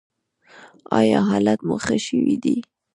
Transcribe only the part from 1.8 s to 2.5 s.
ښه شوی